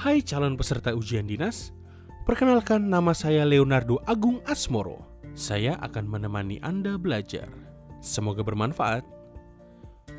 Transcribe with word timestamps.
Hai 0.00 0.24
calon 0.24 0.56
peserta 0.56 0.96
ujian 0.96 1.28
dinas, 1.28 1.76
perkenalkan 2.24 2.88
nama 2.88 3.12
saya 3.12 3.44
Leonardo 3.44 4.00
Agung 4.08 4.40
Asmoro. 4.48 5.04
Saya 5.36 5.76
akan 5.76 6.08
menemani 6.08 6.56
Anda 6.64 6.96
belajar. 6.96 7.52
Semoga 8.00 8.40
bermanfaat. 8.40 9.04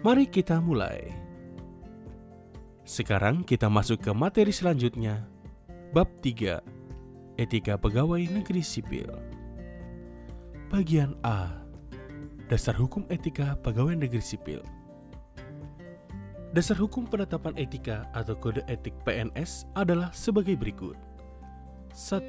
Mari 0.05 0.29
kita 0.29 0.61
mulai. 0.61 1.09
Sekarang 2.85 3.41
kita 3.41 3.73
masuk 3.73 4.05
ke 4.05 4.13
materi 4.13 4.53
selanjutnya. 4.53 5.25
Bab 5.97 6.13
3. 6.21 6.61
Etika 7.41 7.73
Pegawai 7.73 8.21
Negeri 8.29 8.61
Sipil. 8.61 9.09
Bagian 10.69 11.17
A. 11.25 11.57
Dasar 12.45 12.77
Hukum 12.77 13.09
Etika 13.09 13.57
Pegawai 13.65 13.97
Negeri 13.97 14.21
Sipil. 14.21 14.61
Dasar 16.51 16.75
hukum 16.75 17.07
penetapan 17.07 17.55
etika 17.55 18.11
atau 18.11 18.35
kode 18.35 18.59
etik 18.67 18.91
PNS 19.07 19.71
adalah 19.71 20.11
sebagai 20.11 20.59
berikut. 20.59 20.99
1. 21.95 22.27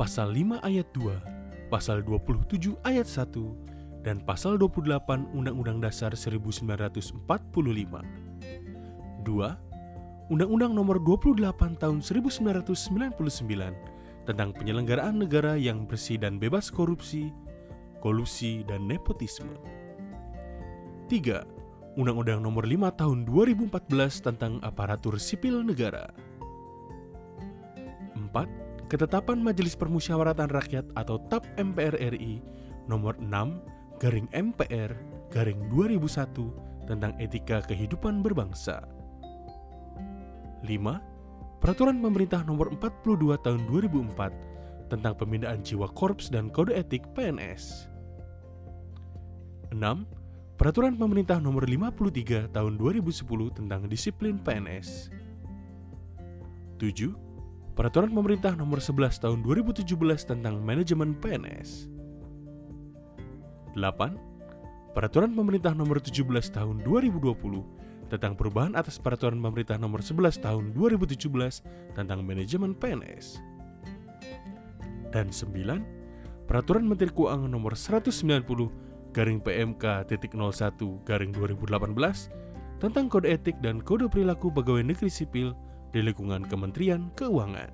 Pasal 0.00 0.32
5 0.32 0.64
ayat 0.64 0.88
2, 0.96 1.68
Pasal 1.68 2.00
27 2.00 2.72
ayat 2.88 3.04
1, 3.04 4.00
dan 4.00 4.24
Pasal 4.24 4.56
28 4.56 5.28
Undang-Undang 5.36 5.84
Dasar 5.84 6.16
1945. 6.16 7.20
2. 7.20 8.00
Undang-Undang 10.32 10.72
Nomor 10.72 10.96
28 11.04 11.76
Tahun 11.76 12.00
1999 12.00 14.24
tentang 14.24 14.56
penyelenggaraan 14.56 15.20
negara 15.20 15.60
yang 15.60 15.84
bersih 15.84 16.16
dan 16.16 16.40
bebas 16.40 16.72
korupsi, 16.72 17.28
kolusi, 18.00 18.64
dan 18.64 18.88
nepotisme. 18.88 19.52
3 21.12 21.53
Undang-Undang 21.94 22.42
Nomor 22.42 22.66
5 22.66 22.90
Tahun 22.98 23.18
2014 23.22 24.26
tentang 24.26 24.58
Aparatur 24.66 25.14
Sipil 25.22 25.62
Negara. 25.62 26.10
4. 28.18 28.90
Ketetapan 28.90 29.38
Majelis 29.38 29.78
Permusyawaratan 29.78 30.50
Rakyat 30.50 30.90
atau 30.98 31.22
TAP 31.30 31.46
MPR 31.54 31.94
RI 32.18 32.42
Nomor 32.90 33.14
6 33.22 34.02
Garing 34.02 34.26
MPR 34.34 34.90
Garing 35.30 35.70
2001 35.70 36.90
tentang 36.90 37.14
Etika 37.22 37.62
Kehidupan 37.62 38.26
Berbangsa. 38.26 38.82
5. 40.66 41.62
Peraturan 41.62 42.02
Pemerintah 42.02 42.42
Nomor 42.42 42.74
42 42.74 43.38
Tahun 43.38 43.62
2004 43.70 44.90
tentang 44.90 45.14
Pembinaan 45.14 45.62
Jiwa 45.62 45.86
Korps 45.94 46.26
dan 46.26 46.50
Kode 46.50 46.74
Etik 46.74 47.06
PNS. 47.14 47.86
6 49.70 50.23
Peraturan 50.54 50.94
Pemerintah 50.94 51.42
Nomor 51.42 51.66
53 51.66 52.54
Tahun 52.54 52.78
2010 52.78 53.58
tentang 53.58 53.90
Disiplin 53.90 54.38
PNS. 54.38 55.10
7. 56.78 57.10
Peraturan 57.74 58.14
Pemerintah 58.14 58.54
Nomor 58.54 58.78
11 58.78 59.18
Tahun 59.18 59.42
2017 59.42 59.82
tentang 60.30 60.62
Manajemen 60.62 61.18
PNS. 61.18 61.90
8. 63.74 64.94
Peraturan 64.94 65.34
Pemerintah 65.34 65.74
Nomor 65.74 65.98
17 65.98 66.22
Tahun 66.54 66.86
2020 66.86 68.14
tentang 68.14 68.38
perubahan 68.38 68.78
atas 68.78 69.02
Peraturan 69.02 69.42
Pemerintah 69.42 69.74
Nomor 69.74 70.06
11 70.06 70.38
Tahun 70.38 70.70
2017 70.70 71.98
tentang 71.98 72.22
Manajemen 72.22 72.78
PNS. 72.78 73.42
Dan 75.10 75.34
9. 75.34 76.46
Peraturan 76.46 76.86
Menteri 76.86 77.10
Keuangan 77.10 77.50
Nomor 77.50 77.74
190 77.74 78.83
garing 79.14 79.38
PMK 79.38 80.10
titik 80.10 80.34
01 80.34 80.74
garing 81.06 81.30
2018 81.30 81.94
tentang 82.82 83.06
kode 83.06 83.30
etik 83.30 83.54
dan 83.62 83.78
kode 83.78 84.10
perilaku 84.10 84.50
pegawai 84.50 84.82
negeri 84.82 85.06
sipil 85.06 85.54
di 85.94 86.02
lingkungan 86.02 86.42
Kementerian 86.42 87.14
Keuangan. 87.14 87.70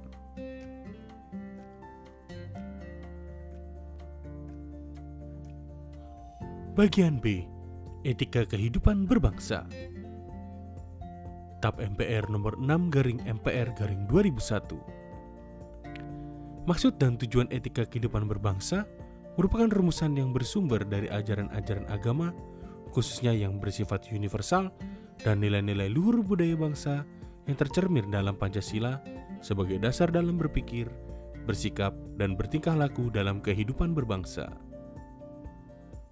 Bagian 6.77 7.19
B. 7.19 7.49
Etika 8.05 8.45
Kehidupan 8.49 9.05
Berbangsa 9.05 9.69
TAP 11.61 11.77
MPR 11.77 12.33
nomor 12.33 12.57
6 12.57 12.89
garing 12.89 13.21
MPR 13.29 13.77
garing 13.77 14.09
2001 14.09 14.81
Maksud 16.65 16.97
dan 16.97 17.21
tujuan 17.21 17.53
etika 17.53 17.85
kehidupan 17.85 18.25
berbangsa 18.25 18.89
merupakan 19.39 19.71
rumusan 19.71 20.17
yang 20.19 20.35
bersumber 20.35 20.83
dari 20.83 21.07
ajaran-ajaran 21.11 21.87
agama, 21.91 22.35
khususnya 22.91 23.31
yang 23.31 23.63
bersifat 23.63 24.11
universal 24.11 24.75
dan 25.23 25.45
nilai-nilai 25.45 25.93
luhur 25.93 26.25
budaya 26.25 26.57
bangsa 26.57 27.07
yang 27.47 27.57
tercermin 27.59 28.11
dalam 28.11 28.35
Pancasila 28.35 28.99
sebagai 29.41 29.79
dasar 29.79 30.11
dalam 30.11 30.37
berpikir, 30.37 30.91
bersikap, 31.47 31.95
dan 32.21 32.37
bertingkah 32.37 32.77
laku 32.77 33.09
dalam 33.09 33.41
kehidupan 33.41 33.97
berbangsa. 33.97 34.51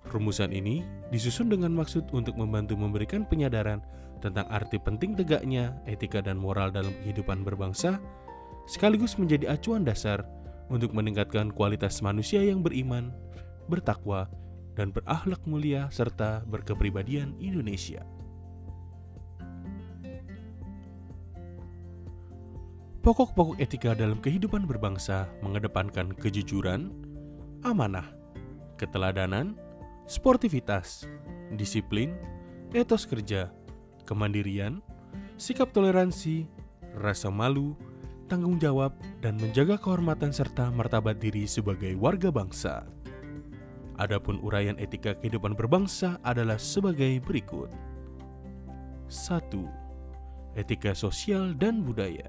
Rumusan 0.09 0.56
ini 0.56 0.81
disusun 1.12 1.53
dengan 1.53 1.77
maksud 1.77 2.09
untuk 2.17 2.33
membantu 2.41 2.81
memberikan 2.81 3.29
penyadaran 3.29 3.85
tentang 4.25 4.49
arti 4.49 4.81
penting 4.81 5.15
tegaknya 5.15 5.77
etika 5.85 6.25
dan 6.25 6.41
moral 6.41 6.73
dalam 6.73 6.91
kehidupan 7.05 7.45
berbangsa, 7.45 8.00
sekaligus 8.65 9.21
menjadi 9.21 9.53
acuan 9.53 9.85
dasar 9.85 10.25
untuk 10.69 10.93
meningkatkan 10.93 11.53
kualitas 11.53 12.01
manusia 12.05 12.45
yang 12.45 12.65
beriman, 12.65 13.12
bertakwa, 13.69 14.29
dan 14.79 14.95
berakhlak 14.95 15.43
mulia 15.45 15.91
serta 15.91 16.47
berkepribadian 16.47 17.34
Indonesia. 17.43 18.06
Pokok-pokok 23.03 23.56
etika 23.56 23.97
dalam 23.97 24.21
kehidupan 24.21 24.69
berbangsa 24.69 25.33
mengedepankan 25.41 26.12
kejujuran, 26.12 26.93
amanah, 27.65 28.05
keteladanan, 28.77 29.56
sportivitas, 30.05 31.09
disiplin, 31.56 32.12
etos 32.77 33.09
kerja, 33.09 33.49
kemandirian, 34.05 34.85
sikap 35.41 35.73
toleransi, 35.73 36.47
rasa 37.00 37.33
malu, 37.33 37.75
tanggung 38.28 38.61
jawab, 38.61 38.93
dan 39.25 39.41
menjaga 39.41 39.81
kehormatan 39.81 40.31
serta 40.31 40.69
martabat 40.69 41.16
diri 41.16 41.49
sebagai 41.49 41.97
warga 41.97 42.28
bangsa. 42.28 42.84
Adapun 43.99 44.39
uraian 44.44 44.78
etika 44.78 45.16
kehidupan 45.19 45.59
berbangsa 45.59 46.21
adalah 46.22 46.61
sebagai 46.61 47.19
berikut. 47.25 47.72
1. 49.11 49.50
Etika 50.55 50.93
sosial 50.94 51.56
dan 51.56 51.83
budaya. 51.83 52.28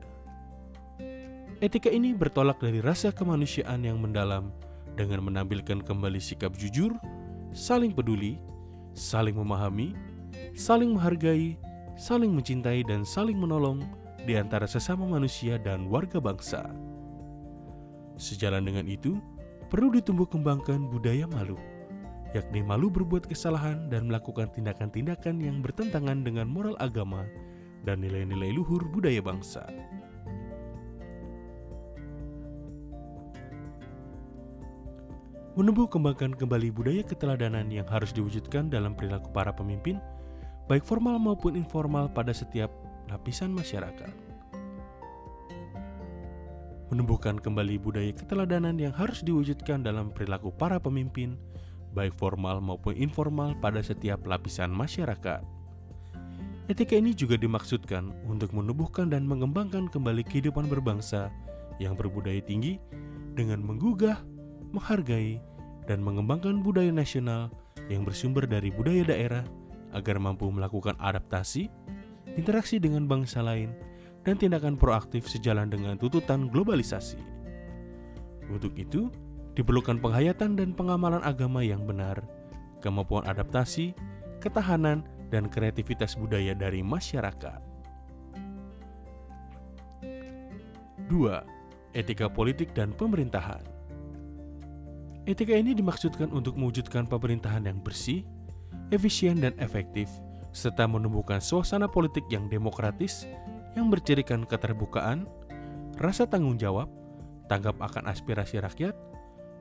Etika 1.60 1.92
ini 1.92 2.16
bertolak 2.16 2.64
dari 2.64 2.80
rasa 2.80 3.12
kemanusiaan 3.12 3.84
yang 3.84 4.00
mendalam 4.00 4.56
dengan 4.96 5.28
menampilkan 5.28 5.84
kembali 5.84 6.18
sikap 6.18 6.56
jujur, 6.56 6.96
saling 7.52 7.92
peduli, 7.92 8.40
saling 8.96 9.36
memahami, 9.36 9.92
saling 10.56 10.96
menghargai, 10.96 11.60
saling 12.00 12.32
mencintai 12.32 12.88
dan 12.88 13.04
saling 13.04 13.36
menolong 13.36 13.84
di 14.24 14.36
antara 14.36 14.68
sesama 14.68 15.08
manusia 15.08 15.56
dan 15.60 15.88
warga 15.88 16.20
bangsa. 16.20 16.68
Sejalan 18.20 18.68
dengan 18.68 18.84
itu, 18.90 19.20
perlu 19.72 19.96
ditumbuh 19.96 20.28
kembangkan 20.28 20.92
budaya 20.92 21.24
malu, 21.30 21.56
yakni 22.36 22.60
malu 22.60 22.92
berbuat 22.92 23.30
kesalahan 23.30 23.88
dan 23.88 24.12
melakukan 24.12 24.52
tindakan-tindakan 24.52 25.40
yang 25.40 25.64
bertentangan 25.64 26.26
dengan 26.26 26.52
moral 26.52 26.76
agama 26.84 27.24
dan 27.88 28.04
nilai-nilai 28.04 28.52
luhur 28.52 28.84
budaya 28.92 29.24
bangsa. 29.24 29.64
Menumbuh 35.60 35.92
kembangkan 35.92 36.40
kembali 36.40 36.72
budaya 36.72 37.04
keteladanan 37.04 37.68
yang 37.68 37.84
harus 37.92 38.16
diwujudkan 38.16 38.72
dalam 38.72 38.96
perilaku 38.96 39.28
para 39.36 39.52
pemimpin, 39.52 40.00
baik 40.72 40.88
formal 40.88 41.20
maupun 41.20 41.60
informal 41.60 42.08
pada 42.08 42.32
setiap 42.32 42.72
lapisan 43.10 43.52
masyarakat. 43.52 44.14
Menumbuhkan 46.90 47.38
kembali 47.38 47.78
budaya 47.78 48.10
keteladanan 48.14 48.78
yang 48.82 48.94
harus 48.94 49.22
diwujudkan 49.22 49.86
dalam 49.86 50.10
perilaku 50.10 50.50
para 50.50 50.82
pemimpin, 50.82 51.38
baik 51.94 52.18
formal 52.18 52.62
maupun 52.62 52.98
informal 52.98 53.54
pada 53.62 53.82
setiap 53.82 54.26
lapisan 54.26 54.74
masyarakat. 54.74 55.42
Etika 56.70 56.94
ini 56.98 57.18
juga 57.18 57.34
dimaksudkan 57.34 58.14
untuk 58.30 58.54
menumbuhkan 58.54 59.10
dan 59.10 59.26
mengembangkan 59.26 59.90
kembali 59.90 60.22
kehidupan 60.22 60.70
berbangsa 60.70 61.34
yang 61.82 61.98
berbudaya 61.98 62.42
tinggi 62.46 62.78
dengan 63.34 63.62
menggugah, 63.66 64.22
menghargai, 64.70 65.42
dan 65.90 66.06
mengembangkan 66.06 66.62
budaya 66.62 66.94
nasional 66.94 67.50
yang 67.90 68.06
bersumber 68.06 68.46
dari 68.46 68.70
budaya 68.70 69.02
daerah 69.02 69.46
agar 69.98 70.22
mampu 70.22 70.46
melakukan 70.54 70.94
adaptasi, 71.02 71.74
interaksi 72.40 72.80
dengan 72.80 73.04
bangsa 73.04 73.44
lain, 73.44 73.76
dan 74.24 74.40
tindakan 74.40 74.80
proaktif 74.80 75.28
sejalan 75.28 75.68
dengan 75.68 76.00
tuntutan 76.00 76.48
globalisasi. 76.48 77.20
Untuk 78.48 78.74
itu, 78.80 79.12
diperlukan 79.60 80.00
penghayatan 80.00 80.56
dan 80.56 80.72
pengamalan 80.72 81.20
agama 81.22 81.60
yang 81.60 81.84
benar, 81.84 82.24
kemampuan 82.80 83.28
adaptasi, 83.28 83.92
ketahanan, 84.40 85.04
dan 85.30 85.46
kreativitas 85.52 86.18
budaya 86.18 86.58
dari 86.58 86.82
masyarakat. 86.82 87.62
2. 91.10 91.98
Etika 91.98 92.30
politik 92.30 92.72
dan 92.78 92.94
pemerintahan. 92.94 93.62
Etika 95.26 95.54
ini 95.54 95.74
dimaksudkan 95.78 96.30
untuk 96.34 96.58
mewujudkan 96.58 97.06
pemerintahan 97.06 97.66
yang 97.66 97.82
bersih, 97.82 98.26
efisien 98.90 99.42
dan 99.42 99.54
efektif, 99.62 100.10
serta 100.50 100.90
menumbuhkan 100.90 101.42
suasana 101.42 101.86
politik 101.86 102.26
yang 102.30 102.50
demokratis 102.50 103.30
yang 103.78 103.94
bercirikan 103.94 104.44
keterbukaan, 104.44 105.30
rasa 106.02 106.26
tanggung 106.26 106.58
jawab, 106.58 106.90
tanggap 107.48 107.78
akan 107.78 108.10
aspirasi 108.10 108.58
rakyat, 108.62 108.98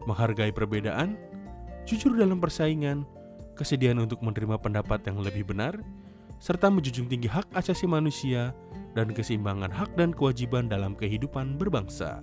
menghargai 0.08 0.52
perbedaan, 0.52 1.20
jujur 1.84 2.16
dalam 2.16 2.40
persaingan, 2.40 3.04
kesediaan 3.56 4.00
untuk 4.00 4.20
menerima 4.24 4.56
pendapat 4.60 5.04
yang 5.04 5.20
lebih 5.20 5.44
benar, 5.48 5.76
serta 6.38 6.70
menjunjung 6.70 7.10
tinggi 7.10 7.26
hak 7.26 7.50
asasi 7.52 7.90
manusia 7.90 8.54
dan 8.94 9.10
keseimbangan 9.10 9.74
hak 9.74 9.90
dan 9.98 10.14
kewajiban 10.14 10.70
dalam 10.70 10.94
kehidupan 10.94 11.58
berbangsa. 11.58 12.22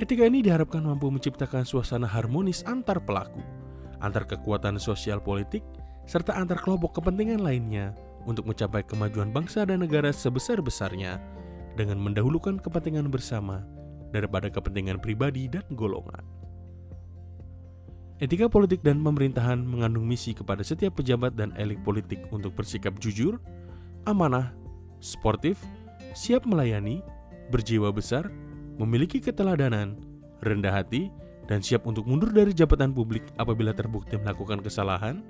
Etika 0.00 0.26
ini 0.26 0.42
diharapkan 0.42 0.82
mampu 0.82 1.12
menciptakan 1.12 1.62
suasana 1.62 2.08
harmonis 2.08 2.64
antar 2.66 2.98
pelaku, 2.98 3.38
antar 4.00 4.26
kekuatan 4.26 4.80
sosial 4.80 5.20
politik, 5.22 5.62
serta 6.06 6.34
antar 6.34 6.58
kelompok 6.58 6.98
kepentingan 6.98 7.42
lainnya 7.42 7.94
untuk 8.26 8.46
mencapai 8.46 8.86
kemajuan 8.86 9.34
bangsa 9.34 9.66
dan 9.66 9.82
negara 9.82 10.10
sebesar-besarnya 10.14 11.18
dengan 11.74 11.98
mendahulukan 11.98 12.60
kepentingan 12.60 13.08
bersama 13.08 13.64
daripada 14.12 14.52
kepentingan 14.52 15.00
pribadi 15.00 15.48
dan 15.48 15.64
golongan. 15.72 16.22
Etika 18.22 18.46
politik 18.46 18.86
dan 18.86 19.02
pemerintahan 19.02 19.58
mengandung 19.58 20.06
misi 20.06 20.30
kepada 20.30 20.62
setiap 20.62 21.02
pejabat 21.02 21.34
dan 21.34 21.50
elit 21.58 21.82
politik 21.82 22.22
untuk 22.30 22.54
bersikap 22.54 22.94
jujur, 23.02 23.42
amanah, 24.06 24.54
sportif, 25.02 25.58
siap 26.14 26.46
melayani, 26.46 27.02
berjiwa 27.50 27.90
besar, 27.90 28.30
memiliki 28.78 29.18
keteladanan, 29.18 29.98
rendah 30.38 30.70
hati, 30.70 31.10
dan 31.50 31.58
siap 31.58 31.82
untuk 31.82 32.06
mundur 32.06 32.30
dari 32.30 32.54
jabatan 32.54 32.94
publik 32.94 33.26
apabila 33.42 33.74
terbukti 33.74 34.14
melakukan 34.14 34.62
kesalahan, 34.62 35.26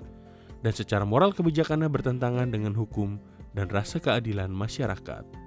dan 0.63 0.71
secara 0.71 1.03
moral 1.03 1.35
kebijakannya 1.35 1.91
bertentangan 1.91 2.47
dengan 2.47 2.71
hukum 2.73 3.19
dan 3.51 3.67
rasa 3.69 3.99
keadilan 3.99 4.49
masyarakat. 4.49 5.43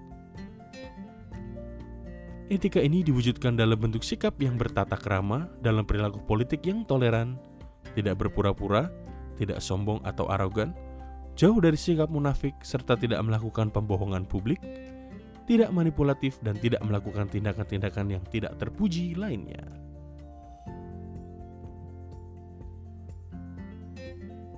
Etika 2.47 2.79
ini 2.79 3.03
diwujudkan 3.03 3.59
dalam 3.59 3.75
bentuk 3.75 4.07
sikap 4.07 4.39
yang 4.39 4.55
bertata 4.55 4.95
krama 4.95 5.51
dalam 5.59 5.83
perilaku 5.83 6.23
politik 6.23 6.63
yang 6.63 6.87
toleran, 6.87 7.35
tidak 7.99 8.23
berpura-pura, 8.23 8.87
tidak 9.35 9.59
sombong 9.59 9.99
atau 10.07 10.31
arogan, 10.31 10.71
jauh 11.35 11.59
dari 11.59 11.75
sikap 11.75 12.07
munafik 12.07 12.55
serta 12.63 12.95
tidak 12.95 13.19
melakukan 13.27 13.67
pembohongan 13.75 14.31
publik, 14.31 14.63
tidak 15.51 15.75
manipulatif, 15.75 16.39
dan 16.39 16.55
tidak 16.63 16.87
melakukan 16.87 17.27
tindakan-tindakan 17.27 18.15
yang 18.15 18.23
tidak 18.31 18.55
terpuji 18.63 19.19
lainnya. 19.19 19.86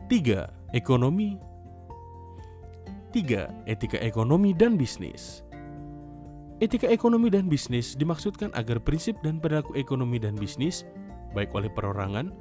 Tiga, 0.08 0.48
ekonomi. 0.72 1.36
Tiga, 3.12 3.52
etika 3.68 4.00
ekonomi 4.00 4.56
dan 4.56 4.80
bisnis. 4.80 5.44
Etika 6.64 6.88
ekonomi 6.88 7.28
dan 7.28 7.44
bisnis 7.44 7.92
dimaksudkan 7.92 8.48
agar 8.56 8.80
prinsip 8.80 9.20
dan 9.20 9.36
perilaku 9.36 9.76
ekonomi 9.76 10.16
dan 10.16 10.32
bisnis, 10.32 10.88
baik 11.36 11.52
oleh 11.52 11.68
perorangan, 11.68 12.32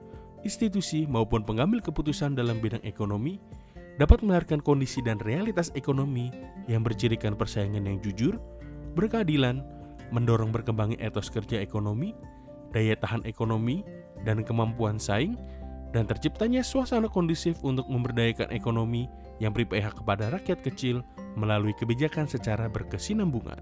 institusi 0.47 1.03
maupun 1.11 1.43
pengambil 1.43 1.83
keputusan 1.83 2.39
dalam 2.39 2.63
bidang 2.63 2.79
ekonomi, 2.87 3.35
dapat 3.99 4.23
melahirkan 4.23 4.63
kondisi 4.63 5.03
dan 5.03 5.19
realitas 5.27 5.67
ekonomi 5.75 6.31
yang 6.71 6.87
bercirikan 6.87 7.35
persaingan 7.35 7.83
yang 7.83 7.99
jujur, 7.99 8.39
berkeadilan, 8.95 9.59
mendorong 10.15 10.55
berkembangnya 10.55 11.03
etos 11.03 11.27
kerja 11.27 11.59
ekonomi, 11.59 12.15
daya 12.71 12.95
tahan 12.95 13.27
ekonomi, 13.27 13.83
dan 14.23 14.39
kemampuan 14.47 14.95
saing, 15.03 15.35
dan 15.95 16.03
terciptanya 16.03 16.63
suasana 16.63 17.07
kondusif 17.07 17.59
untuk 17.63 17.87
memberdayakan 17.87 18.51
ekonomi 18.51 19.07
yang 19.39 19.55
berpihak 19.55 19.95
kepada 19.95 20.33
rakyat 20.33 20.59
kecil 20.65 21.05
melalui 21.37 21.71
kebijakan 21.77 22.27
secara 22.27 22.67
berkesinambungan. 22.67 23.59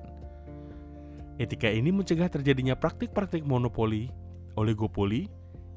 Etika 1.35 1.67
ini 1.67 1.91
mencegah 1.91 2.31
terjadinya 2.31 2.79
praktik-praktik 2.79 3.43
monopoli, 3.43 4.07
oligopoli, 4.55 5.27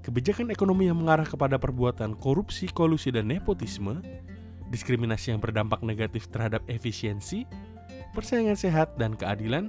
kebijakan 0.07 0.55
ekonomi 0.55 0.87
yang 0.87 1.03
mengarah 1.03 1.27
kepada 1.27 1.59
perbuatan 1.59 2.15
korupsi, 2.15 2.71
kolusi, 2.71 3.11
dan 3.11 3.27
nepotisme, 3.27 3.99
diskriminasi 4.71 5.35
yang 5.35 5.43
berdampak 5.43 5.83
negatif 5.83 6.31
terhadap 6.31 6.63
efisiensi, 6.71 7.43
persaingan 8.15 8.55
sehat 8.55 8.95
dan 8.97 9.19
keadilan, 9.19 9.69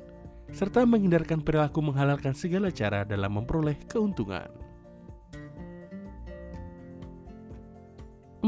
serta 0.54 0.86
menghindarkan 0.86 1.42
perilaku 1.42 1.82
menghalalkan 1.82 2.38
segala 2.38 2.70
cara 2.70 3.02
dalam 3.02 3.34
memperoleh 3.34 3.78
keuntungan. 3.90 4.69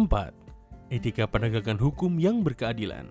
4. 0.09 0.33
Etika 0.89 1.29
penegakan 1.29 1.77
hukum 1.77 2.17
yang 2.17 2.41
berkeadilan. 2.41 3.05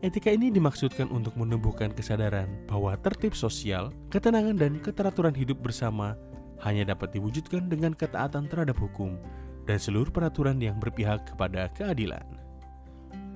Etika 0.00 0.32
ini 0.32 0.48
dimaksudkan 0.48 1.12
untuk 1.12 1.36
menumbuhkan 1.36 1.92
kesadaran 1.92 2.48
bahwa 2.64 2.96
tertib 2.98 3.36
sosial, 3.36 3.92
ketenangan, 4.08 4.56
dan 4.56 4.80
keteraturan 4.80 5.36
hidup 5.36 5.60
bersama 5.60 6.16
hanya 6.64 6.96
dapat 6.96 7.12
diwujudkan 7.12 7.68
dengan 7.68 7.92
ketaatan 7.92 8.48
terhadap 8.48 8.80
hukum 8.80 9.20
dan 9.68 9.76
seluruh 9.76 10.08
peraturan 10.08 10.56
yang 10.56 10.80
berpihak 10.80 11.28
kepada 11.28 11.68
keadilan. 11.76 12.24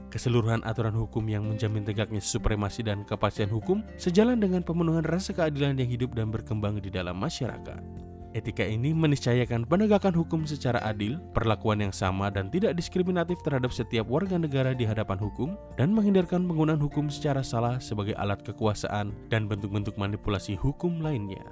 Keseluruhan 0.08 0.62
aturan 0.62 0.94
hukum 0.94 1.26
yang 1.26 1.42
menjamin 1.44 1.82
tegaknya 1.82 2.22
supremasi 2.22 2.86
dan 2.86 3.02
kepastian 3.02 3.50
hukum 3.50 3.82
sejalan 3.98 4.38
dengan 4.38 4.62
pemenuhan 4.62 5.02
rasa 5.02 5.34
keadilan 5.34 5.74
yang 5.74 5.90
hidup 5.90 6.14
dan 6.14 6.30
berkembang 6.30 6.78
di 6.78 6.88
dalam 6.88 7.18
masyarakat. 7.18 8.13
Etika 8.34 8.66
ini 8.66 8.90
meniscayakan 8.90 9.62
penegakan 9.62 10.10
hukum 10.10 10.42
secara 10.42 10.82
adil, 10.82 11.22
perlakuan 11.30 11.78
yang 11.78 11.94
sama 11.94 12.34
dan 12.34 12.50
tidak 12.50 12.74
diskriminatif 12.74 13.38
terhadap 13.46 13.70
setiap 13.70 14.10
warga 14.10 14.34
negara 14.34 14.74
di 14.74 14.82
hadapan 14.82 15.22
hukum, 15.22 15.54
dan 15.78 15.94
menghindarkan 15.94 16.42
penggunaan 16.42 16.82
hukum 16.82 17.06
secara 17.06 17.46
salah 17.46 17.78
sebagai 17.78 18.18
alat 18.18 18.42
kekuasaan 18.42 19.14
dan 19.30 19.46
bentuk-bentuk 19.46 19.94
manipulasi 19.94 20.58
hukum 20.58 20.98
lainnya. 20.98 21.46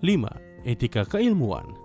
5. 0.00 0.64
Etika 0.64 1.04
keilmuan 1.04 1.76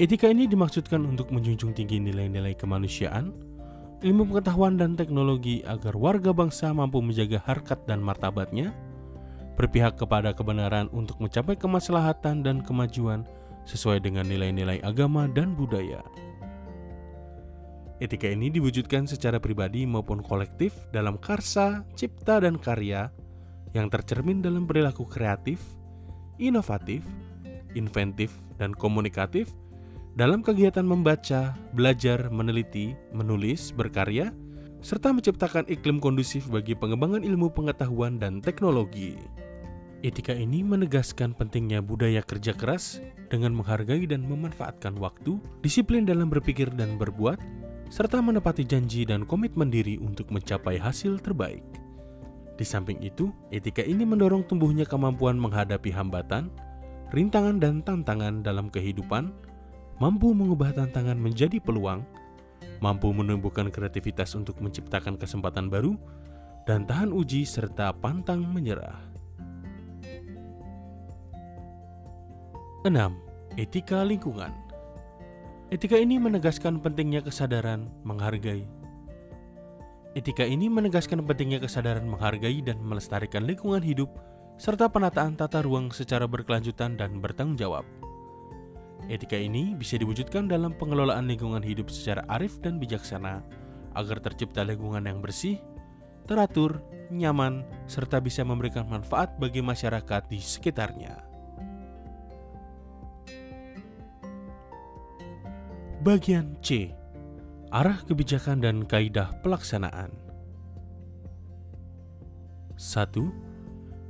Etika 0.00 0.32
ini 0.32 0.48
dimaksudkan 0.48 1.04
untuk 1.04 1.28
menjunjung 1.28 1.76
tinggi 1.76 2.00
nilai-nilai 2.00 2.56
kemanusiaan, 2.56 3.36
ilmu 4.04 4.28
pengetahuan 4.28 4.76
dan 4.76 4.92
teknologi 4.92 5.64
agar 5.64 5.96
warga 5.96 6.34
bangsa 6.36 6.68
mampu 6.72 7.00
menjaga 7.00 7.40
harkat 7.48 7.80
dan 7.88 8.04
martabatnya, 8.04 8.76
berpihak 9.56 9.96
kepada 9.96 10.36
kebenaran 10.36 10.92
untuk 10.92 11.16
mencapai 11.16 11.56
kemaslahatan 11.56 12.44
dan 12.44 12.60
kemajuan 12.60 13.24
sesuai 13.64 14.04
dengan 14.04 14.28
nilai-nilai 14.28 14.84
agama 14.84 15.24
dan 15.32 15.56
budaya. 15.56 16.04
Etika 17.96 18.28
ini 18.28 18.52
diwujudkan 18.52 19.08
secara 19.08 19.40
pribadi 19.40 19.88
maupun 19.88 20.20
kolektif 20.20 20.76
dalam 20.92 21.16
karsa, 21.16 21.80
cipta, 21.96 22.44
dan 22.44 22.60
karya 22.60 23.08
yang 23.72 23.88
tercermin 23.88 24.44
dalam 24.44 24.68
perilaku 24.68 25.08
kreatif, 25.08 25.56
inovatif, 26.36 27.00
inventif, 27.72 28.28
dan 28.60 28.76
komunikatif 28.76 29.48
dalam 30.16 30.40
kegiatan 30.40 30.82
membaca, 30.82 31.52
belajar, 31.76 32.32
meneliti, 32.32 32.96
menulis, 33.12 33.68
berkarya, 33.76 34.32
serta 34.80 35.12
menciptakan 35.12 35.68
iklim 35.68 36.00
kondusif 36.00 36.48
bagi 36.48 36.72
pengembangan 36.72 37.20
ilmu 37.20 37.52
pengetahuan 37.52 38.16
dan 38.16 38.40
teknologi. 38.40 39.20
Etika 40.00 40.32
ini 40.32 40.64
menegaskan 40.64 41.36
pentingnya 41.36 41.84
budaya 41.84 42.24
kerja 42.24 42.56
keras 42.56 43.04
dengan 43.28 43.52
menghargai 43.52 44.08
dan 44.08 44.24
memanfaatkan 44.24 44.96
waktu, 44.96 45.36
disiplin 45.60 46.08
dalam 46.08 46.32
berpikir 46.32 46.72
dan 46.72 46.96
berbuat, 46.96 47.36
serta 47.92 48.16
menepati 48.24 48.64
janji 48.64 49.04
dan 49.04 49.28
komitmen 49.28 49.68
diri 49.68 50.00
untuk 50.00 50.32
mencapai 50.32 50.80
hasil 50.80 51.20
terbaik. 51.20 51.64
Di 52.56 52.64
samping 52.64 53.04
itu, 53.04 53.28
etika 53.52 53.84
ini 53.84 54.08
mendorong 54.08 54.48
tumbuhnya 54.48 54.88
kemampuan 54.88 55.36
menghadapi 55.36 55.92
hambatan, 55.92 56.48
rintangan 57.12 57.60
dan 57.60 57.84
tantangan 57.84 58.40
dalam 58.40 58.72
kehidupan, 58.72 59.28
mampu 59.96 60.36
mengubah 60.36 60.76
tantangan 60.76 61.16
menjadi 61.16 61.56
peluang, 61.56 62.04
mampu 62.84 63.08
menumbuhkan 63.16 63.72
kreativitas 63.72 64.36
untuk 64.36 64.60
menciptakan 64.60 65.16
kesempatan 65.16 65.72
baru, 65.72 65.96
dan 66.68 66.84
tahan 66.84 67.14
uji 67.14 67.48
serta 67.48 67.96
pantang 67.96 68.44
menyerah. 68.44 68.98
6. 72.84 72.94
Etika 73.58 74.04
lingkungan 74.06 74.52
Etika 75.74 75.98
ini 75.98 76.22
menegaskan 76.22 76.78
pentingnya 76.78 77.26
kesadaran 77.26 77.90
menghargai. 78.06 78.62
Etika 80.14 80.46
ini 80.46 80.70
menegaskan 80.70 81.26
pentingnya 81.26 81.58
kesadaran 81.58 82.06
menghargai 82.06 82.62
dan 82.62 82.78
melestarikan 82.78 83.42
lingkungan 83.42 83.82
hidup 83.82 84.06
serta 84.56 84.86
penataan 84.86 85.34
tata 85.34 85.66
ruang 85.66 85.90
secara 85.90 86.30
berkelanjutan 86.30 86.94
dan 86.94 87.18
bertanggung 87.18 87.58
jawab. 87.58 87.82
Etika 89.06 89.38
ini 89.38 89.78
bisa 89.78 89.94
diwujudkan 89.94 90.50
dalam 90.50 90.74
pengelolaan 90.74 91.30
lingkungan 91.30 91.62
hidup 91.62 91.86
secara 91.94 92.26
arif 92.26 92.58
dan 92.58 92.82
bijaksana 92.82 93.38
agar 93.94 94.18
tercipta 94.18 94.66
lingkungan 94.66 95.06
yang 95.06 95.22
bersih, 95.22 95.62
teratur, 96.26 96.82
nyaman, 97.14 97.62
serta 97.86 98.18
bisa 98.18 98.42
memberikan 98.42 98.82
manfaat 98.90 99.38
bagi 99.38 99.62
masyarakat 99.62 100.26
di 100.26 100.42
sekitarnya. 100.42 101.22
Bagian 106.02 106.58
C. 106.62 106.90
Arah 107.70 108.02
kebijakan 108.06 108.62
dan 108.62 108.82
kaidah 108.86 109.30
pelaksanaan. 109.42 110.10
1. 112.74 113.45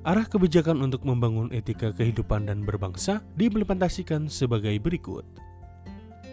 Arah 0.07 0.23
kebijakan 0.23 0.87
untuk 0.87 1.03
membangun 1.03 1.51
etika 1.51 1.91
kehidupan 1.91 2.47
dan 2.47 2.63
berbangsa 2.63 3.27
diimplementasikan 3.35 4.31
sebagai 4.31 4.79
berikut. 4.79 5.27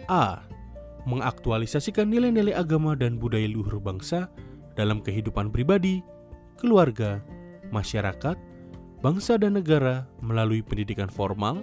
A 0.06 0.46
mengaktualisasikan 1.10 2.06
nilai-nilai 2.06 2.54
agama 2.54 2.94
dan 2.94 3.18
budaya 3.18 3.50
luhur 3.50 3.82
bangsa 3.82 4.30
dalam 4.78 5.02
kehidupan 5.02 5.50
pribadi, 5.50 6.06
keluarga, 6.54 7.18
masyarakat, 7.74 8.38
bangsa 9.02 9.36
dan 9.42 9.58
negara 9.58 10.06
melalui 10.22 10.62
pendidikan 10.62 11.10
formal, 11.10 11.60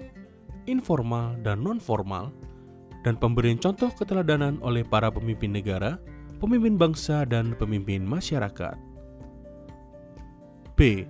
informal, 0.68 1.39
dan 1.41 1.63
non-formal, 1.63 2.30
dan 3.08 3.18
pemberian 3.18 3.58
contoh 3.58 3.89
keteladanan 3.96 4.62
oleh 4.62 4.86
para 4.86 5.10
pemimpin 5.10 5.56
negara, 5.56 5.98
pemimpin 6.38 6.75
bangsa, 6.75 7.25
dan 7.25 7.58
pemimpin 7.58 8.06
masyarakat. 8.06 8.77
B. 10.75 11.08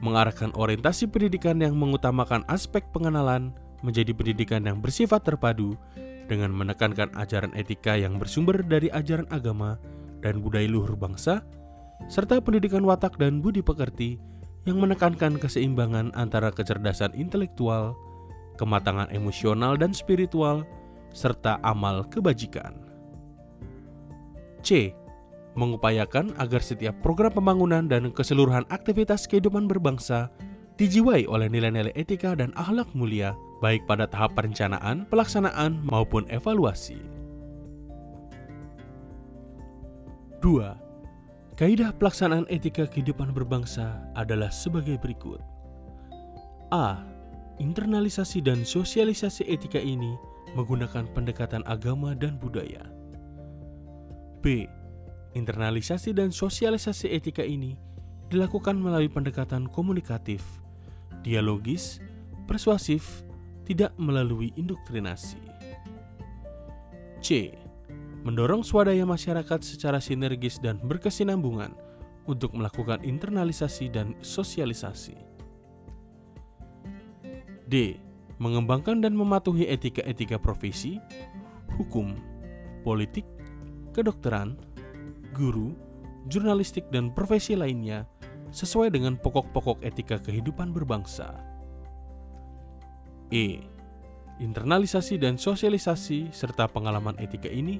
Mengarahkan 0.00 0.56
orientasi 0.56 1.12
pendidikan 1.12 1.60
yang 1.60 1.76
mengutamakan 1.76 2.40
aspek 2.48 2.84
pengenalan 2.92 3.52
menjadi 3.84 4.12
pendidikan 4.16 4.64
yang 4.64 4.80
bersifat 4.80 5.24
terpadu 5.24 5.76
dengan 6.28 6.52
menekankan 6.54 7.12
ajaran 7.16 7.52
etika 7.58 7.96
yang 7.98 8.16
bersumber 8.16 8.62
dari 8.64 8.88
ajaran 8.92 9.26
agama 9.28 9.76
dan 10.24 10.40
budaya 10.40 10.68
luhur 10.68 10.94
bangsa, 10.96 11.44
serta 12.06 12.40
pendidikan 12.40 12.84
watak 12.86 13.18
dan 13.20 13.42
budi 13.42 13.60
pekerti 13.60 14.16
yang 14.68 14.78
menekankan 14.78 15.40
keseimbangan 15.40 16.12
antara 16.14 16.52
kecerdasan 16.52 17.16
intelektual, 17.16 17.96
kematangan 18.60 19.08
emosional 19.10 19.74
dan 19.74 19.90
spiritual, 19.96 20.64
serta 21.10 21.58
amal 21.64 22.06
kebajikan. 22.06 22.76
C. 24.60 24.92
Mengupayakan 25.58 26.38
agar 26.38 26.62
setiap 26.62 26.94
program 27.02 27.34
pembangunan 27.34 27.90
dan 27.90 28.10
keseluruhan 28.14 28.62
aktivitas 28.70 29.26
kehidupan 29.26 29.66
berbangsa 29.66 30.30
dijiwai 30.78 31.26
oleh 31.26 31.50
nilai-nilai 31.50 31.92
etika 31.98 32.32
dan 32.38 32.54
akhlak 32.56 32.88
mulia 32.96 33.36
baik 33.60 33.84
pada 33.84 34.08
tahap 34.08 34.32
perencanaan, 34.32 35.04
pelaksanaan, 35.12 35.84
maupun 35.84 36.24
evaluasi. 36.32 36.96
2. 40.40 41.60
Kaidah 41.60 41.92
pelaksanaan 41.92 42.48
etika 42.48 42.88
kehidupan 42.88 43.36
berbangsa 43.36 44.00
adalah 44.16 44.48
sebagai 44.48 44.96
berikut. 44.96 45.44
A. 46.72 47.04
Internalisasi 47.60 48.40
dan 48.40 48.64
sosialisasi 48.64 49.44
etika 49.44 49.76
ini 49.76 50.16
menggunakan 50.56 51.04
pendekatan 51.12 51.60
agama 51.68 52.16
dan 52.16 52.40
budaya. 52.40 52.88
B. 54.40 54.64
Internalisasi 55.30 56.10
dan 56.10 56.34
sosialisasi 56.34 57.14
etika 57.14 57.46
ini 57.46 57.78
dilakukan 58.30 58.74
melalui 58.74 59.10
pendekatan 59.10 59.70
komunikatif, 59.70 60.42
dialogis, 61.22 62.02
persuasif, 62.50 63.22
tidak 63.62 63.94
melalui 63.94 64.50
indoktrinasi. 64.58 65.38
C. 67.22 67.54
Mendorong 68.26 68.66
swadaya 68.66 69.06
masyarakat 69.06 69.62
secara 69.62 70.02
sinergis 70.02 70.58
dan 70.58 70.82
berkesinambungan 70.82 71.72
untuk 72.26 72.52
melakukan 72.52 73.00
internalisasi 73.06 73.88
dan 73.88 74.18
sosialisasi. 74.20 75.14
D. 77.70 78.02
Mengembangkan 78.40 79.04
dan 79.04 79.14
mematuhi 79.14 79.68
etika-etika 79.68 80.40
profesi, 80.40 80.96
hukum, 81.76 82.16
politik, 82.82 83.28
kedokteran, 83.92 84.56
guru, 85.34 85.74
jurnalistik, 86.30 86.88
dan 86.92 87.10
profesi 87.14 87.54
lainnya 87.54 88.06
sesuai 88.50 88.90
dengan 88.90 89.14
pokok-pokok 89.14 89.82
etika 89.86 90.18
kehidupan 90.18 90.74
berbangsa 90.74 91.50
E. 93.30 93.62
Internalisasi 94.42 95.22
dan 95.22 95.38
sosialisasi 95.38 96.34
serta 96.34 96.66
pengalaman 96.66 97.14
etika 97.22 97.46
ini 97.46 97.78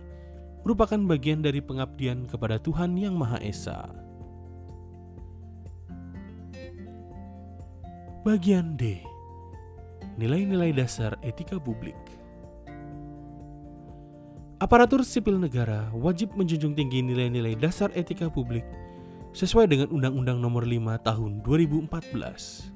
merupakan 0.62 0.98
bagian 1.10 1.42
dari 1.42 1.58
pengabdian 1.58 2.30
kepada 2.30 2.62
Tuhan 2.62 2.94
Yang 2.94 3.14
Maha 3.18 3.38
Esa. 3.42 3.80
Bagian 8.22 8.78
D. 8.78 9.02
Nilai-nilai 10.20 10.70
dasar 10.76 11.16
etika 11.24 11.56
publik. 11.58 11.98
Aparatur 14.60 15.00
sipil 15.00 15.40
negara 15.40 15.88
wajib 15.96 16.36
menjunjung 16.36 16.76
tinggi 16.76 17.00
nilai-nilai 17.00 17.56
dasar 17.56 17.88
etika 17.96 18.28
publik 18.28 18.60
sesuai 19.32 19.64
dengan 19.72 19.88
Undang-Undang 19.88 20.36
Nomor 20.36 20.68
5 20.68 21.00
Tahun 21.00 21.40
2014. 21.40 22.68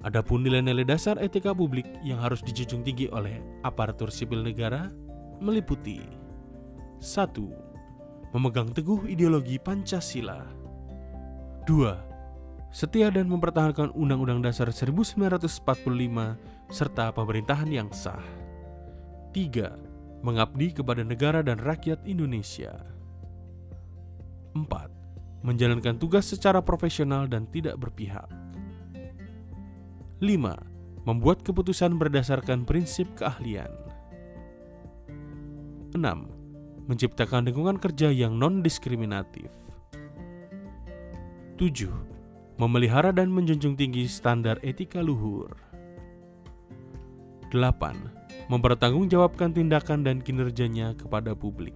Adapun 0.00 0.40
nilai-nilai 0.40 0.88
dasar 0.88 1.20
etika 1.20 1.52
publik 1.52 1.84
yang 2.00 2.24
harus 2.24 2.40
dijunjung 2.40 2.88
tinggi 2.88 3.04
oleh 3.12 3.36
aparatur 3.68 4.08
sipil 4.08 4.40
negara 4.40 4.88
meliputi 5.44 6.00
1. 7.04 8.32
Memegang 8.32 8.72
teguh 8.72 9.04
ideologi 9.12 9.60
Pancasila 9.60 10.40
2. 11.68 12.72
Setia 12.72 13.12
dan 13.12 13.28
mempertahankan 13.28 13.92
Undang-Undang 13.92 14.40
Dasar 14.40 14.72
1945 14.72 15.52
serta 16.72 17.12
pemerintahan 17.12 17.68
yang 17.68 17.92
sah 17.92 18.24
3. 19.36 19.85
Mengabdi 20.24 20.72
kepada 20.72 21.04
negara 21.04 21.44
dan 21.44 21.60
rakyat 21.60 22.00
Indonesia 22.08 22.72
4. 24.56 25.44
Menjalankan 25.44 26.00
tugas 26.00 26.24
secara 26.24 26.64
profesional 26.64 27.28
dan 27.28 27.44
tidak 27.52 27.76
berpihak 27.76 28.26
5. 30.24 30.32
Membuat 31.04 31.44
keputusan 31.44 32.00
berdasarkan 32.00 32.64
prinsip 32.64 33.04
keahlian. 33.20 33.68
6. 35.92 36.00
Menciptakan 36.88 37.44
lingkungan 37.44 37.76
kerja 37.76 38.08
yang 38.08 38.40
non-diskriminatif. 38.40 39.52
7. 41.60 41.92
Memelihara 42.56 43.12
dan 43.12 43.28
menjunjung 43.28 43.76
tinggi 43.76 44.08
standar 44.08 44.56
etika 44.64 45.04
luhur. 45.04 45.52
8. 47.52 48.15
Mempertanggungjawabkan 48.46 49.50
tindakan 49.50 50.06
dan 50.06 50.22
kinerjanya 50.22 50.94
kepada 50.94 51.34
publik. 51.34 51.74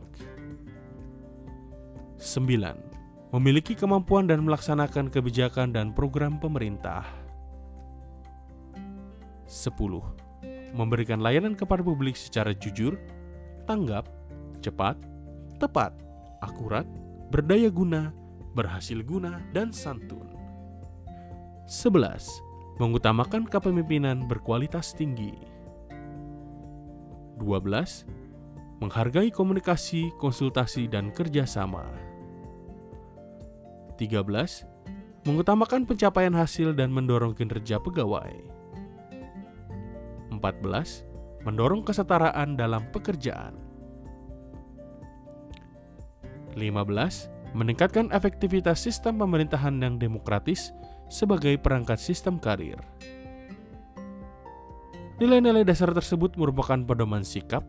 9. 2.22 3.34
Memiliki 3.34 3.74
kemampuan 3.74 4.30
dan 4.30 4.46
melaksanakan 4.46 5.10
kebijakan 5.10 5.74
dan 5.74 5.90
program 5.90 6.38
pemerintah. 6.38 7.02
10. 9.50 9.74
Memberikan 10.70 11.18
layanan 11.18 11.58
kepada 11.58 11.82
publik 11.82 12.14
secara 12.14 12.54
jujur, 12.54 12.94
tanggap, 13.66 14.06
cepat, 14.62 14.94
tepat, 15.58 15.90
akurat, 16.38 16.86
berdaya 17.34 17.66
guna, 17.66 18.14
berhasil 18.54 19.02
guna, 19.02 19.42
dan 19.50 19.74
santun. 19.74 20.30
11. 21.66 22.78
Mengutamakan 22.78 23.42
kepemimpinan 23.50 24.30
berkualitas 24.30 24.94
tinggi. 24.94 25.59
12. 27.40 28.04
Menghargai 28.84 29.32
komunikasi, 29.32 30.12
konsultasi, 30.20 30.86
dan 30.88 31.08
kerjasama. 31.10 31.88
13. 33.96 34.68
Mengutamakan 35.24 35.84
pencapaian 35.84 36.32
hasil 36.32 36.72
dan 36.76 36.92
mendorong 36.92 37.36
kinerja 37.36 37.80
pegawai. 37.80 38.32
14 40.32 41.44
mendorong 41.44 41.84
kesetaraan 41.84 42.56
dalam 42.56 42.88
pekerjaan. 42.92 43.56
15 46.56 47.56
meningkatkan 47.56 48.08
efektivitas 48.14 48.80
sistem 48.80 49.20
pemerintahan 49.20 49.76
yang 49.80 49.96
demokratis 50.00 50.72
sebagai 51.12 51.58
perangkat 51.60 52.00
sistem 52.00 52.40
karir. 52.40 52.80
Nilai-nilai 55.20 55.68
dasar 55.68 55.92
tersebut 55.92 56.32
merupakan 56.40 56.80
pedoman 56.80 57.20
sikap, 57.20 57.60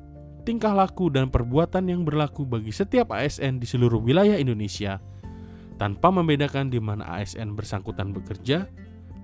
tingkah 0.47 0.71
laku, 0.71 1.11
dan 1.11 1.27
perbuatan 1.27 1.83
yang 1.83 2.07
berlaku 2.07 2.47
bagi 2.47 2.71
setiap 2.71 3.11
ASN 3.11 3.59
di 3.59 3.67
seluruh 3.67 3.99
wilayah 3.99 4.39
Indonesia, 4.39 5.03
tanpa 5.75 6.15
membedakan 6.15 6.71
di 6.71 6.79
mana 6.79 7.03
ASN 7.19 7.51
bersangkutan 7.51 8.15
bekerja 8.15 8.71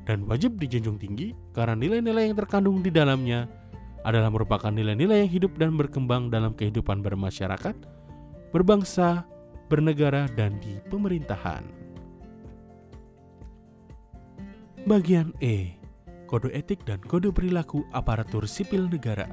dan 0.03 0.27
wajib 0.27 0.59
dijunjung 0.59 0.99
tinggi 0.99 1.31
karena 1.55 1.79
nilai-nilai 1.79 2.27
yang 2.27 2.35
terkandung 2.35 2.83
di 2.83 2.91
dalamnya 2.91 3.47
adalah 4.03 4.27
merupakan 4.27 4.75
nilai-nilai 4.75 5.23
yang 5.23 5.31
hidup 5.31 5.55
dan 5.55 5.79
berkembang 5.79 6.27
dalam 6.27 6.51
kehidupan 6.51 6.99
bermasyarakat, 6.99 7.75
berbangsa, 8.51 9.23
bernegara, 9.71 10.27
dan 10.35 10.59
di 10.59 10.75
pemerintahan. 10.91 11.63
Bagian 14.83 15.31
E. 15.39 15.76
Kode 16.27 16.51
etik 16.51 16.83
dan 16.83 16.99
kode 16.99 17.31
perilaku 17.31 17.87
aparatur 17.95 18.43
sipil 18.43 18.91
negara. 18.91 19.31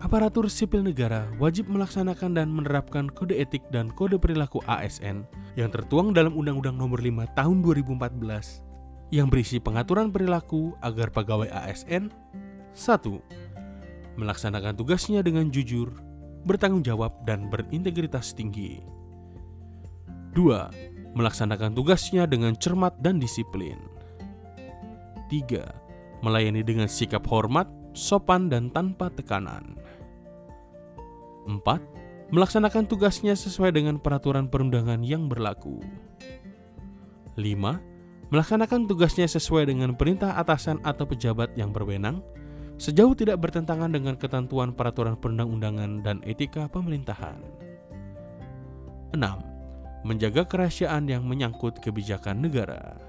Aparatur 0.00 0.48
sipil 0.48 0.80
negara 0.80 1.28
wajib 1.36 1.68
melaksanakan 1.68 2.32
dan 2.32 2.48
menerapkan 2.48 3.12
kode 3.12 3.36
etik 3.36 3.60
dan 3.68 3.92
kode 3.92 4.16
perilaku 4.16 4.64
ASN 4.64 5.28
yang 5.54 5.68
tertuang 5.68 6.16
dalam 6.16 6.32
Undang-Undang 6.32 6.80
Nomor 6.80 7.04
5 7.04 7.28
Tahun 7.36 7.56
2014 7.60 9.12
yang 9.12 9.28
berisi 9.28 9.60
pengaturan 9.60 10.08
perilaku 10.08 10.72
agar 10.80 11.12
pegawai 11.12 11.52
ASN 11.52 12.08
1. 12.72 14.16
Melaksanakan 14.16 14.80
tugasnya 14.80 15.20
dengan 15.20 15.52
jujur, 15.52 15.92
bertanggung 16.48 16.80
jawab, 16.80 17.12
dan 17.28 17.52
berintegritas 17.52 18.32
tinggi. 18.32 18.80
2. 20.32 21.12
Melaksanakan 21.12 21.76
tugasnya 21.76 22.24
dengan 22.24 22.56
cermat 22.56 22.96
dan 23.04 23.20
disiplin. 23.20 23.76
3. 25.32 26.20
Melayani 26.20 26.60
dengan 26.60 26.84
sikap 26.84 27.24
hormat, 27.24 27.64
sopan, 27.96 28.52
dan 28.52 28.68
tanpa 28.68 29.08
tekanan. 29.08 29.80
4. 31.48 31.64
Melaksanakan 32.28 32.84
tugasnya 32.84 33.32
sesuai 33.32 33.72
dengan 33.72 33.96
peraturan 33.96 34.52
perundangan 34.52 35.00
yang 35.00 35.32
berlaku. 35.32 35.80
5. 37.40 37.80
Melaksanakan 38.28 38.84
tugasnya 38.84 39.24
sesuai 39.24 39.72
dengan 39.72 39.96
perintah 39.96 40.36
atasan 40.36 40.84
atau 40.84 41.08
pejabat 41.08 41.56
yang 41.56 41.72
berwenang, 41.72 42.20
sejauh 42.76 43.16
tidak 43.16 43.40
bertentangan 43.40 43.88
dengan 43.88 44.20
ketentuan 44.20 44.76
peraturan 44.76 45.16
perundang-undangan 45.16 46.04
dan 46.04 46.20
etika 46.28 46.68
pemerintahan. 46.68 47.40
6. 49.16 50.04
Menjaga 50.04 50.44
kerahasiaan 50.44 51.08
yang 51.08 51.24
menyangkut 51.24 51.80
kebijakan 51.80 52.44
negara. 52.44 53.00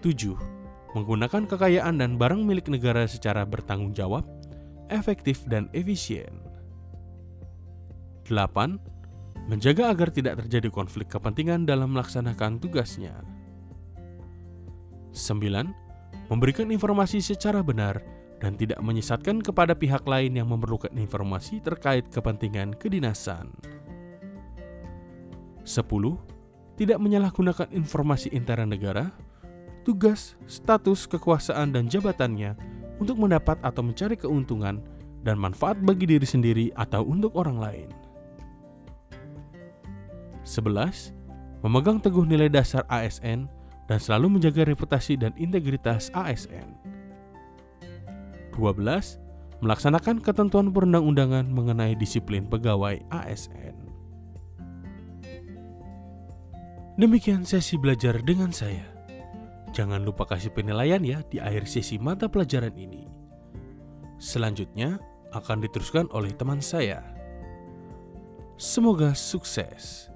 7 0.00 0.59
menggunakan 0.94 1.46
kekayaan 1.46 2.02
dan 2.02 2.18
barang 2.18 2.42
milik 2.42 2.66
negara 2.66 3.06
secara 3.06 3.46
bertanggung 3.46 3.94
jawab, 3.94 4.26
efektif, 4.90 5.46
dan 5.46 5.70
efisien. 5.70 6.42
8. 8.26 8.78
Menjaga 9.50 9.90
agar 9.90 10.14
tidak 10.14 10.46
terjadi 10.46 10.70
konflik 10.70 11.10
kepentingan 11.10 11.66
dalam 11.66 11.94
melaksanakan 11.94 12.62
tugasnya. 12.62 13.14
9. 15.10 16.30
Memberikan 16.30 16.70
informasi 16.70 17.18
secara 17.18 17.58
benar 17.66 17.98
dan 18.38 18.54
tidak 18.54 18.78
menyesatkan 18.78 19.42
kepada 19.42 19.74
pihak 19.74 20.06
lain 20.06 20.38
yang 20.38 20.46
memerlukan 20.46 20.94
informasi 20.94 21.58
terkait 21.58 22.06
kepentingan 22.14 22.78
kedinasan. 22.78 23.50
10. 25.66 25.82
Tidak 26.78 26.96
menyalahgunakan 26.96 27.68
informasi 27.74 28.32
intern 28.32 28.72
negara 28.72 29.12
tugas, 29.82 30.36
status, 30.44 31.08
kekuasaan, 31.08 31.72
dan 31.72 31.88
jabatannya 31.88 32.54
untuk 33.00 33.16
mendapat 33.16 33.56
atau 33.64 33.80
mencari 33.80 34.14
keuntungan 34.14 34.84
dan 35.24 35.36
manfaat 35.36 35.80
bagi 35.80 36.08
diri 36.08 36.24
sendiri 36.24 36.66
atau 36.76 37.04
untuk 37.04 37.32
orang 37.36 37.58
lain. 37.60 37.88
11. 40.44 41.12
Memegang 41.60 42.00
teguh 42.00 42.24
nilai 42.24 42.48
dasar 42.48 42.88
ASN 42.88 43.44
dan 43.84 43.98
selalu 44.00 44.40
menjaga 44.40 44.64
reputasi 44.64 45.20
dan 45.20 45.36
integritas 45.36 46.08
ASN. 46.16 46.76
12. 48.56 49.20
Melaksanakan 49.60 50.24
ketentuan 50.24 50.72
perundang-undangan 50.72 51.44
mengenai 51.44 51.92
disiplin 51.92 52.48
pegawai 52.48 52.96
ASN. 53.12 53.76
Demikian 56.96 57.44
sesi 57.44 57.76
belajar 57.76 58.20
dengan 58.24 58.52
saya. 58.52 58.99
Jangan 59.80 60.04
lupa 60.04 60.28
kasih 60.28 60.52
penilaian 60.52 61.00
ya 61.00 61.24
di 61.24 61.40
akhir 61.40 61.64
sesi 61.64 61.96
mata 61.96 62.28
pelajaran 62.28 62.76
ini. 62.76 63.08
Selanjutnya 64.20 65.00
akan 65.32 65.64
diteruskan 65.64 66.04
oleh 66.12 66.36
teman 66.36 66.60
saya. 66.60 67.00
Semoga 68.60 69.16
sukses. 69.16 70.12